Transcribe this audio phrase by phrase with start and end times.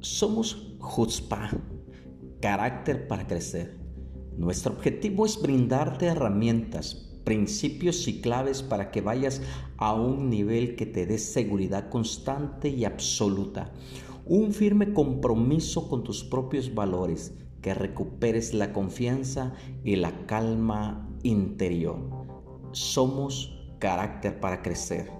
[0.00, 1.50] Somos Jutzpah,
[2.40, 3.78] carácter para crecer.
[4.38, 9.42] Nuestro objetivo es brindarte herramientas, principios y claves para que vayas
[9.76, 13.74] a un nivel que te dé seguridad constante y absoluta.
[14.24, 19.52] Un firme compromiso con tus propios valores, que recuperes la confianza
[19.84, 21.98] y la calma interior.
[22.72, 25.10] Somos carácter para crecer.